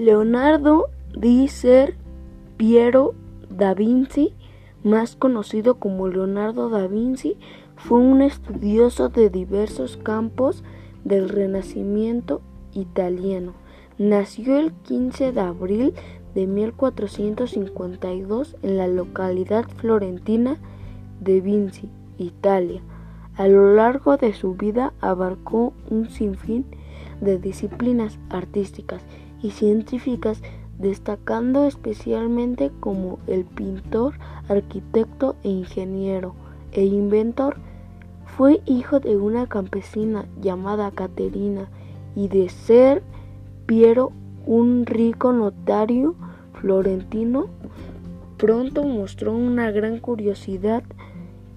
Leonardo 0.00 0.88
di 1.14 1.46
Ser 1.48 1.94
Piero 2.56 3.14
da 3.50 3.74
Vinci, 3.74 4.32
más 4.82 5.14
conocido 5.14 5.74
como 5.74 6.08
Leonardo 6.08 6.70
da 6.70 6.86
Vinci, 6.86 7.36
fue 7.76 7.98
un 7.98 8.22
estudioso 8.22 9.10
de 9.10 9.28
diversos 9.28 9.98
campos 9.98 10.64
del 11.04 11.28
Renacimiento 11.28 12.40
italiano. 12.72 13.52
Nació 13.98 14.58
el 14.58 14.72
15 14.72 15.32
de 15.32 15.40
abril 15.42 15.92
de 16.34 16.46
1452 16.46 18.56
en 18.62 18.78
la 18.78 18.88
localidad 18.88 19.66
florentina 19.76 20.56
de 21.20 21.42
Vinci, 21.42 21.90
Italia. 22.16 22.80
A 23.36 23.48
lo 23.48 23.74
largo 23.74 24.16
de 24.16 24.32
su 24.32 24.54
vida 24.54 24.94
abarcó 25.02 25.74
un 25.90 26.08
sinfín 26.08 26.64
de 26.70 26.79
disciplinas 27.20 28.18
artísticas 28.30 29.02
y 29.42 29.50
científicas, 29.50 30.42
destacando 30.78 31.66
especialmente 31.66 32.70
como 32.80 33.18
el 33.26 33.44
pintor, 33.44 34.14
arquitecto 34.48 35.36
e 35.42 35.48
ingeniero 35.48 36.34
e 36.72 36.84
inventor. 36.84 37.56
Fue 38.24 38.62
hijo 38.64 39.00
de 39.00 39.16
una 39.16 39.46
campesina 39.46 40.26
llamada 40.40 40.90
Caterina 40.90 41.68
y 42.14 42.28
de 42.28 42.48
ser 42.48 43.02
Piero, 43.66 44.12
un 44.46 44.86
rico 44.86 45.32
notario 45.32 46.14
florentino. 46.54 47.46
Pronto 48.36 48.84
mostró 48.84 49.32
una 49.32 49.70
gran 49.70 49.98
curiosidad 49.98 50.82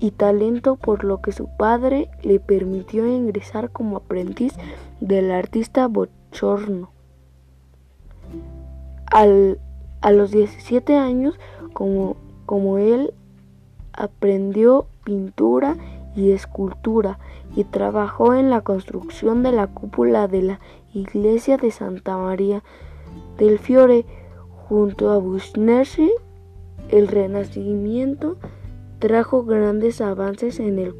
y 0.04 0.12
talento 0.12 0.76
por 0.76 1.06
lo 1.06 1.22
que 1.22 1.32
su 1.32 1.48
padre 1.48 2.10
le 2.24 2.42
permitió 2.42 3.08
ingresar 3.08 3.70
como 3.70 3.96
aprendiz 3.96 4.54
del 5.00 5.32
artista 5.32 5.88
Bochorno. 5.88 6.92
Al, 9.06 9.62
a 10.02 10.12
los 10.12 10.32
17 10.32 10.98
años, 10.98 11.40
como, 11.72 12.18
como 12.46 12.80
él 12.80 13.14
aprendió 13.94 14.88
pintura 15.06 15.78
y 16.18 16.32
escultura 16.32 17.18
y 17.56 17.64
trabajó 17.64 18.34
en 18.34 18.50
la 18.50 18.60
construcción 18.60 19.42
de 19.42 19.54
la 19.54 19.68
cúpula 19.68 20.28
de 20.28 20.42
la 20.42 20.60
iglesia 20.94 21.56
de 21.56 21.72
Santa 21.72 22.18
María 22.18 22.62
del 23.38 23.58
Fiore 23.58 24.06
junto 24.68 25.12
a 25.12 25.18
Busnesi. 25.18 26.12
El 26.90 27.08
Renacimiento 27.08 28.36
trajo 29.04 29.44
grandes 29.44 30.00
avances 30.00 30.62
en 30.62 30.80
el, 30.80 30.96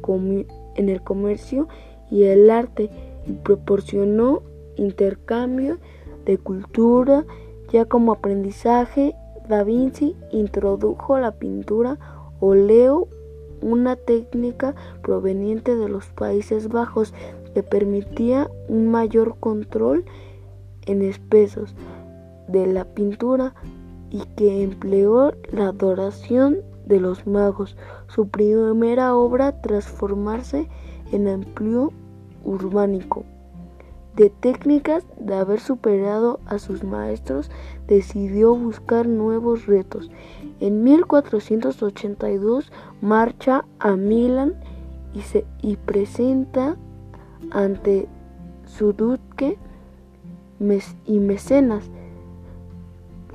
en 0.74 0.88
el 0.90 1.00
comercio 1.02 1.68
y 2.10 2.24
el 2.24 2.50
arte 2.50 2.90
y 3.26 3.32
proporcionó 3.32 4.42
intercambio 4.76 5.78
de 6.26 6.36
cultura. 6.36 7.24
Ya 7.72 7.86
como 7.86 8.12
aprendizaje 8.12 9.14
Da 9.48 9.64
Vinci 9.64 10.14
introdujo 10.32 11.18
la 11.18 11.32
pintura 11.32 11.98
óleo 12.40 13.08
una 13.62 13.96
técnica 13.96 14.74
proveniente 15.02 15.74
de 15.74 15.88
los 15.88 16.04
Países 16.08 16.68
Bajos 16.68 17.14
que 17.54 17.62
permitía 17.62 18.50
un 18.68 18.90
mayor 18.90 19.38
control 19.40 20.04
en 20.84 21.00
espesos 21.00 21.74
de 22.48 22.66
la 22.66 22.84
pintura 22.84 23.54
y 24.10 24.26
que 24.36 24.62
empleó 24.62 25.32
la 25.50 25.68
adoración 25.68 26.58
de 26.86 27.00
los 27.00 27.26
magos, 27.26 27.76
su 28.08 28.28
primera 28.28 29.14
obra 29.14 29.60
transformarse 29.60 30.68
en 31.12 31.28
amplio 31.28 31.92
urbánico. 32.44 33.24
De 34.16 34.30
técnicas 34.30 35.04
de 35.18 35.34
haber 35.34 35.58
superado 35.58 36.38
a 36.46 36.58
sus 36.58 36.84
maestros, 36.84 37.50
decidió 37.88 38.54
buscar 38.54 39.08
nuevos 39.08 39.66
retos. 39.66 40.10
En 40.60 40.84
1482 40.84 42.70
marcha 43.00 43.64
a 43.80 43.96
Milán 43.96 44.54
y, 45.14 45.22
se, 45.22 45.44
y 45.62 45.76
presenta 45.76 46.76
ante 47.50 48.06
su 48.66 48.92
duque 48.92 49.58
y 51.06 51.18
mecenas 51.18 51.90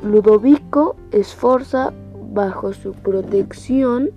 Ludovico 0.01 0.95
Esforza 1.11 1.91
bajo 2.33 2.73
su 2.73 2.93
protección 2.93 4.11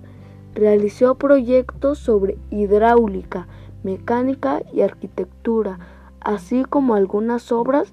realizó 0.53 1.15
proyectos 1.15 1.97
sobre 1.99 2.37
hidráulica, 2.51 3.47
mecánica 3.83 4.61
y 4.71 4.81
arquitectura, 4.81 5.79
así 6.19 6.63
como 6.63 6.95
algunas 6.95 7.51
obras 7.51 7.91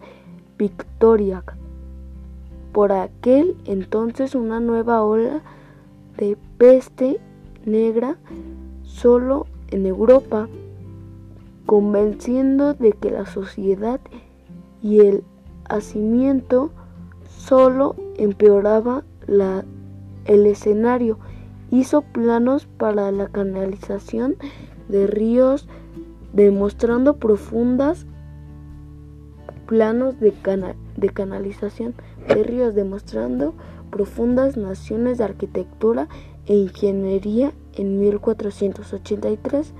pictóricas. 0.56 1.56
Por 2.72 2.92
aquel 2.92 3.56
entonces 3.64 4.34
una 4.34 4.60
nueva 4.60 5.02
ola 5.02 5.42
de 6.16 6.36
peste 6.58 7.18
negra 7.64 8.16
solo 8.82 9.46
en 9.68 9.86
Europa, 9.86 10.48
convenciendo 11.66 12.74
de 12.74 12.92
que 12.92 13.10
la 13.10 13.26
sociedad 13.26 14.00
y 14.82 15.00
el 15.00 15.24
hacimiento 15.68 16.70
solo 17.28 17.96
empeoraba 18.16 19.04
la, 19.26 19.64
el 20.24 20.46
escenario. 20.46 21.18
Hizo 21.70 22.02
planos 22.02 22.66
para 22.66 23.10
la 23.12 23.28
canalización 23.28 24.36
de 24.88 25.06
ríos, 25.06 25.68
demostrando 26.32 27.16
profundas 27.16 28.06
planos 29.66 30.18
de, 30.18 30.34
de 30.96 31.08
canalización 31.10 31.94
de 32.26 32.42
ríos, 32.42 32.74
demostrando 32.74 33.54
profundas 33.90 34.56
naciones 34.56 35.18
de 35.18 35.24
arquitectura 35.24 36.08
e 36.46 36.54
ingeniería 36.56 37.52
en 37.74 38.00
1483. 38.00 39.72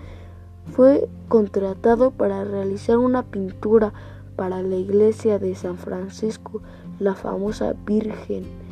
Fue 0.66 1.08
contratado 1.28 2.12
para 2.12 2.44
realizar 2.44 2.98
una 2.98 3.24
pintura 3.24 3.92
para 4.36 4.62
la 4.62 4.76
iglesia 4.76 5.40
de 5.40 5.56
San 5.56 5.76
Francisco, 5.76 6.62
la 7.00 7.14
famosa 7.14 7.74
Virgen 7.84 8.69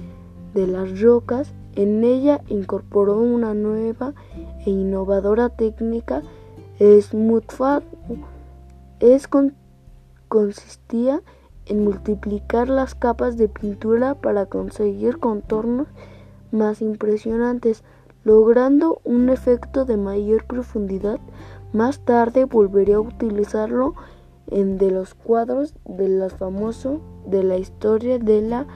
de 0.54 0.66
las 0.66 1.00
Rocas. 1.00 1.52
En 1.74 2.04
ella 2.04 2.42
incorporó 2.48 3.18
una 3.18 3.54
nueva 3.54 4.14
e 4.64 4.70
innovadora 4.70 5.48
técnica, 5.48 6.22
Smoothfat. 6.80 7.84
Es 9.00 9.28
con 9.28 9.54
consistía 10.28 11.22
en 11.66 11.84
multiplicar 11.84 12.68
las 12.68 12.94
capas 12.94 13.36
de 13.36 13.48
pintura 13.48 14.14
para 14.14 14.46
conseguir 14.46 15.18
contornos 15.18 15.88
más 16.50 16.80
impresionantes, 16.80 17.84
logrando 18.24 19.00
un 19.04 19.28
efecto 19.28 19.84
de 19.84 19.96
mayor 19.96 20.44
profundidad. 20.46 21.20
Más 21.72 22.00
tarde 22.00 22.44
volvería 22.44 22.96
a 22.96 23.00
utilizarlo 23.00 23.94
en 24.50 24.78
de 24.78 24.90
los 24.90 25.14
cuadros 25.14 25.74
de 25.84 26.08
los 26.08 26.32
famosos 26.34 27.00
de 27.26 27.42
la 27.44 27.58
historia 27.58 28.18
de 28.18 28.40
la 28.40 28.66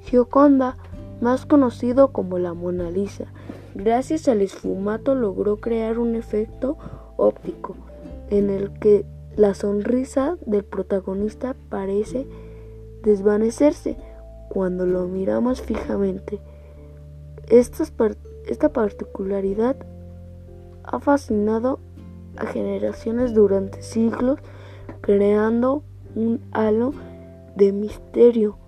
Gioconda, 0.00 0.76
más 1.22 1.46
conocido 1.46 2.12
como 2.12 2.38
la 2.38 2.52
Mona 2.52 2.90
Lisa. 2.90 3.26
Gracias 3.74 4.28
al 4.28 4.42
esfumato 4.42 5.14
logró 5.14 5.56
crear 5.58 5.98
un 5.98 6.16
efecto 6.16 6.76
óptico 7.16 7.76
en 8.28 8.50
el 8.50 8.72
que 8.78 9.06
la 9.36 9.54
sonrisa 9.54 10.36
del 10.44 10.64
protagonista 10.64 11.54
parece 11.70 12.26
desvanecerse 13.02 13.96
cuando 14.50 14.84
lo 14.84 15.06
miramos 15.06 15.62
fijamente. 15.62 16.40
esta 17.48 18.72
particularidad 18.72 19.76
ha 20.84 20.98
fascinado 20.98 21.78
a 22.36 22.46
generaciones 22.46 23.32
durante 23.32 23.82
siglos, 23.82 24.40
creando 25.00 25.84
un 26.14 26.40
halo 26.50 26.92
de 27.56 27.72
misterio 27.72 28.58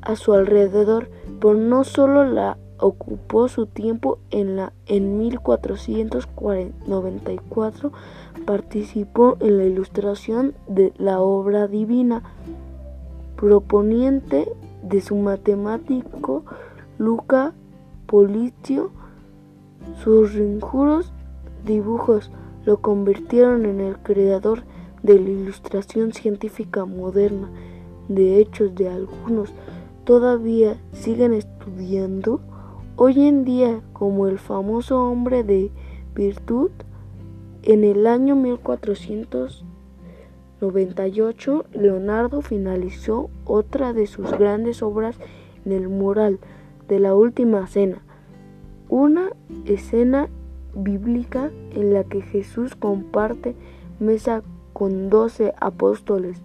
a 0.00 0.16
su 0.16 0.32
alrededor, 0.32 1.10
pero 1.40 1.54
no 1.54 1.84
solo 1.84 2.24
la 2.24 2.58
ocupó 2.78 3.48
su 3.48 3.66
tiempo 3.66 4.18
en 4.30 4.56
la 4.56 4.72
en 4.86 5.18
1494 5.18 7.92
participó 8.44 9.36
en 9.40 9.58
la 9.58 9.64
ilustración 9.64 10.54
de 10.66 10.92
la 10.98 11.20
obra 11.20 11.68
divina 11.68 12.22
proponiente 13.36 14.48
de 14.82 15.00
su 15.00 15.16
matemático 15.16 16.44
Luca 16.98 17.54
Policio. 18.06 18.90
Sus 20.02 20.34
rinjuros 20.34 21.12
dibujos 21.64 22.30
lo 22.64 22.80
convirtieron 22.80 23.66
en 23.66 23.80
el 23.80 23.98
creador 23.98 24.62
de 25.02 25.20
la 25.20 25.28
ilustración 25.28 26.12
científica 26.12 26.84
moderna. 26.84 27.50
De 28.08 28.38
hecho, 28.38 28.68
de 28.68 28.88
algunos 28.88 29.50
todavía 30.04 30.76
siguen 30.92 31.32
estudiando 31.32 32.40
hoy 32.96 33.26
en 33.26 33.44
día 33.44 33.80
como 33.92 34.26
el 34.28 34.38
famoso 34.38 35.04
hombre 35.04 35.44
de 35.44 35.70
virtud 36.14 36.70
en 37.62 37.84
el 37.84 38.06
año 38.06 38.36
1492 38.36 39.64
98, 40.60 41.64
Leonardo 41.72 42.40
finalizó 42.40 43.30
otra 43.44 43.92
de 43.92 44.06
sus 44.06 44.30
grandes 44.32 44.82
obras 44.82 45.16
en 45.64 45.72
el 45.72 45.88
mural 45.88 46.38
de 46.88 47.00
la 47.00 47.14
Última 47.14 47.66
Cena, 47.66 48.02
una 48.88 49.30
escena 49.66 50.28
bíblica 50.74 51.50
en 51.72 51.92
la 51.92 52.04
que 52.04 52.22
Jesús 52.22 52.74
comparte 52.74 53.54
mesa 54.00 54.42
con 54.72 55.10
doce 55.10 55.54
apóstoles. 55.60 56.40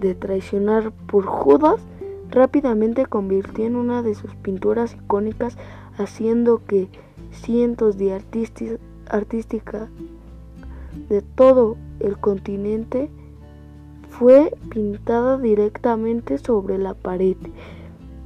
De 0.00 0.14
traicionar 0.14 0.92
por 0.92 1.26
Judas, 1.26 1.80
rápidamente 2.30 3.06
convirtió 3.06 3.66
en 3.66 3.76
una 3.76 4.02
de 4.02 4.14
sus 4.14 4.34
pinturas 4.34 4.94
icónicas, 4.94 5.56
haciendo 5.96 6.64
que 6.64 6.88
cientos 7.30 7.98
de 7.98 8.14
artistas 8.14 8.78
artística 9.10 9.88
de 11.08 11.22
todo 11.22 11.76
el 12.00 12.18
continente 12.18 13.10
fue 14.08 14.54
pintada 14.70 15.38
directamente 15.38 16.38
sobre 16.38 16.78
la 16.78 16.94
pared. 16.94 17.36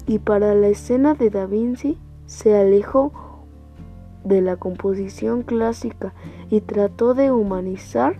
Y 0.06 0.18
para 0.18 0.54
la 0.54 0.68
escena 0.68 1.14
de 1.14 1.30
Da 1.30 1.46
Vinci 1.46 1.98
se 2.26 2.56
alejó 2.56 3.12
de 4.24 4.40
la 4.40 4.56
composición 4.56 5.42
clásica 5.42 6.14
y 6.50 6.60
trató 6.60 7.14
de 7.14 7.32
humanizar 7.32 8.16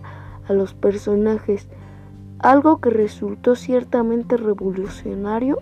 a 0.47 0.53
los 0.53 0.73
personajes, 0.73 1.67
algo 2.39 2.81
que 2.81 2.89
resultó 2.89 3.55
ciertamente 3.55 4.35
revolucionario 4.35 5.59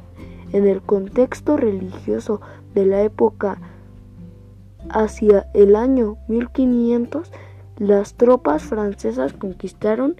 en 0.53 0.67
el 0.67 0.81
contexto 0.81 1.57
religioso 1.57 2.41
de 2.73 2.85
la 2.85 3.01
época. 3.01 3.59
Hacia 4.89 5.47
el 5.53 5.75
año 5.75 6.17
1500, 6.27 7.31
las 7.77 8.15
tropas 8.15 8.63
francesas 8.63 9.33
conquistaron 9.33 10.15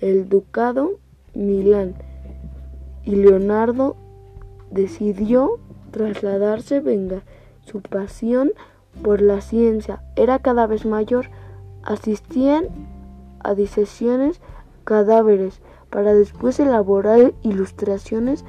el 0.00 0.28
ducado 0.28 0.92
Milán 1.34 1.94
y 3.04 3.16
Leonardo 3.16 3.96
decidió 4.70 5.58
trasladarse 5.90 6.80
venga 6.80 7.22
su 7.64 7.80
pasión 7.80 8.52
por 9.02 9.20
la 9.20 9.40
ciencia 9.40 10.02
era 10.16 10.38
cada 10.38 10.66
vez 10.66 10.84
mayor 10.84 11.26
asistían 11.82 12.66
a 13.40 13.54
disesiones 13.54 14.40
cadáveres 14.84 15.60
para 15.90 16.14
después 16.14 16.60
elaborar 16.60 17.32
ilustraciones 17.42 18.44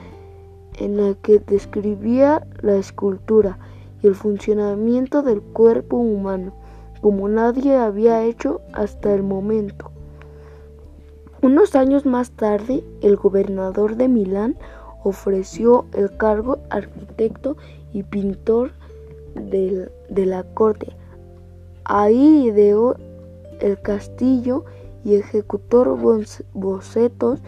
en 0.78 0.98
las 0.98 1.16
que 1.18 1.40
describía 1.40 2.46
la 2.62 2.76
escultura 2.76 3.60
y 4.02 4.08
el 4.08 4.16
funcionamiento 4.16 5.22
del 5.22 5.42
cuerpo 5.42 5.98
humano 5.98 6.54
como 7.02 7.28
nadie 7.28 7.76
había 7.76 8.24
hecho 8.24 8.62
hasta 8.74 9.14
el 9.14 9.24
momento. 9.24 9.92
Unos 11.42 11.76
años 11.76 12.06
más 12.06 12.32
tarde, 12.32 12.84
el 13.02 13.16
gobernador 13.16 13.96
de 13.96 14.08
Milán 14.08 14.56
ofreció 15.04 15.86
el 15.94 16.16
cargo 16.16 16.60
arquitecto 16.70 17.58
y 17.92 18.04
pintor 18.04 18.72
de 19.34 19.90
la 20.26 20.44
corte. 20.44 20.96
Ahí 21.86 22.46
ideó 22.46 22.96
el 23.60 23.82
castillo 23.82 24.66
y 25.04 25.16
ejecutó 25.16 25.98
bocetos 26.54 27.40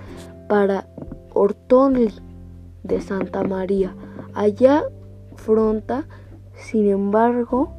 para 0.50 0.88
Ortonli 1.36 2.12
de 2.84 3.02
Santa 3.02 3.44
María. 3.44 3.96
Allá 4.34 4.84
Fronta, 5.36 6.06
sin 6.56 6.90
embargo, 6.90 7.74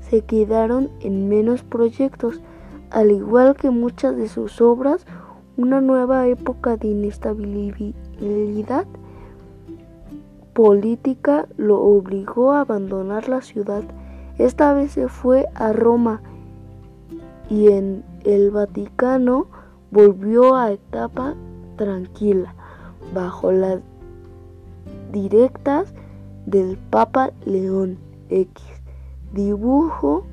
se 0.00 0.22
quedaron 0.22 0.90
en 1.00 1.28
menos 1.28 1.62
proyectos, 1.62 2.40
al 2.90 3.10
igual 3.10 3.56
que 3.56 3.70
muchas 3.70 4.16
de 4.16 4.28
sus 4.28 4.60
obras, 4.60 5.06
una 5.56 5.80
nueva 5.80 6.26
época 6.28 6.76
de 6.76 6.88
inestabilidad 6.88 8.86
política 10.52 11.48
lo 11.56 11.80
obligó 11.80 12.52
a 12.52 12.60
abandonar 12.60 13.28
la 13.28 13.40
ciudad. 13.42 13.82
Esta 14.38 14.72
vez 14.72 14.92
se 14.92 15.08
fue 15.08 15.46
a 15.54 15.72
Roma 15.72 16.22
y 17.48 17.68
en 17.68 18.04
el 18.24 18.50
Vaticano 18.50 19.46
volvió 19.90 20.56
a 20.56 20.72
etapa 20.72 21.34
tranquila, 21.76 22.54
bajo 23.14 23.52
las 23.52 23.80
directas 25.12 25.94
del 26.46 26.76
Papa 26.90 27.32
León 27.44 27.98
X 28.30 28.64
dibujó, 29.32 30.24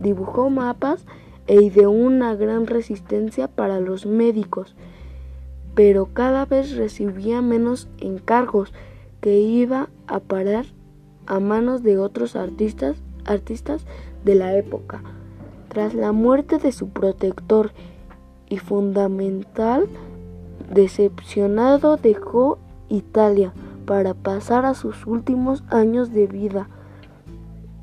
dibujó 0.00 0.50
mapas 0.50 1.04
e 1.46 1.62
ideó 1.62 1.90
una 1.90 2.34
gran 2.34 2.66
resistencia 2.66 3.48
para 3.48 3.80
los 3.80 4.06
médicos, 4.06 4.76
pero 5.74 6.10
cada 6.12 6.44
vez 6.44 6.76
recibía 6.76 7.42
menos 7.42 7.88
encargos 7.98 8.72
que 9.20 9.40
iba 9.40 9.88
a 10.06 10.20
parar 10.20 10.66
a 11.26 11.40
manos 11.40 11.82
de 11.82 11.98
otros 11.98 12.36
artistas, 12.36 12.96
artistas 13.24 13.84
de 14.24 14.34
la 14.34 14.54
época. 14.56 15.02
Tras 15.68 15.94
la 15.94 16.12
muerte 16.12 16.58
de 16.58 16.72
su 16.72 16.88
protector 16.88 17.72
y 18.48 18.58
fundamental, 18.58 19.86
decepcionado 20.70 21.96
dejó 21.96 22.58
Italia 22.88 23.52
para 23.84 24.14
pasar 24.14 24.64
a 24.64 24.74
sus 24.74 25.06
últimos 25.06 25.64
años 25.68 26.12
de 26.12 26.26
vida 26.26 26.68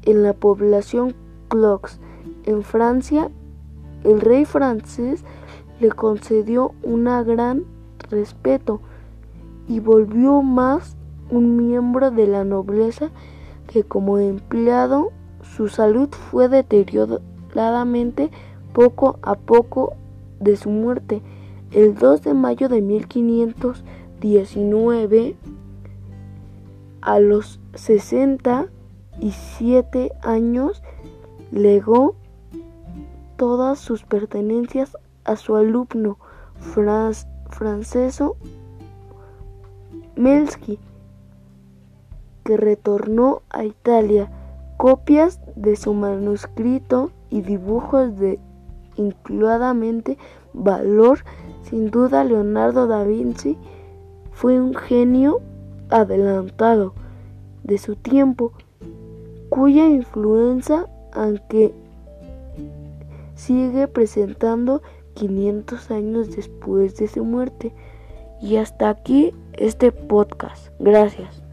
en 0.03 0.23
la 0.23 0.33
población 0.33 1.13
Clox. 1.49 1.99
En 2.45 2.63
Francia, 2.63 3.29
el 4.03 4.21
rey 4.21 4.45
francés 4.45 5.23
le 5.79 5.91
concedió 5.91 6.73
un 6.83 7.05
gran 7.05 7.63
respeto 8.09 8.81
y 9.67 9.79
volvió 9.79 10.41
más 10.41 10.97
un 11.29 11.57
miembro 11.57 12.09
de 12.11 12.27
la 12.27 12.43
nobleza 12.43 13.09
que 13.67 13.83
como 13.83 14.17
empleado 14.17 15.11
su 15.43 15.67
salud 15.67 16.09
fue 16.09 16.49
deterioradamente 16.49 18.31
poco 18.73 19.19
a 19.21 19.35
poco 19.35 19.93
de 20.39 20.57
su 20.57 20.69
muerte. 20.69 21.23
El 21.71 21.95
2 21.95 22.23
de 22.23 22.33
mayo 22.33 22.67
de 22.67 22.81
1519, 22.81 25.35
a 27.01 27.19
los 27.19 27.59
60 27.75 28.67
y 29.19 29.31
siete 29.31 30.11
años 30.21 30.81
legó 31.51 32.15
todas 33.37 33.79
sus 33.79 34.03
pertenencias 34.03 34.97
a 35.23 35.35
su 35.35 35.55
alumno 35.55 36.17
Franceso 37.49 38.35
Melsky, 40.15 40.79
que 42.43 42.57
retornó 42.57 43.41
a 43.49 43.63
Italia 43.63 44.29
copias 44.77 45.39
de 45.55 45.75
su 45.75 45.93
manuscrito 45.93 47.11
y 47.29 47.41
dibujos 47.41 48.17
de 48.17 48.39
incluidamente 48.95 50.17
valor. 50.53 51.19
Sin 51.63 51.91
duda, 51.91 52.23
Leonardo 52.23 52.87
da 52.87 53.03
Vinci 53.03 53.57
fue 54.31 54.59
un 54.59 54.73
genio 54.73 55.41
adelantado 55.89 56.93
de 57.63 57.77
su 57.77 57.95
tiempo 57.95 58.53
cuya 59.49 59.87
influencia, 59.87 60.87
aunque 61.13 61.73
sigue 63.35 63.87
presentando 63.87 64.81
500 65.15 65.91
años 65.91 66.35
después 66.35 66.95
de 66.97 67.07
su 67.07 67.23
muerte. 67.23 67.73
Y 68.41 68.55
hasta 68.55 68.89
aquí 68.89 69.33
este 69.53 69.91
podcast. 69.91 70.69
Gracias. 70.79 71.48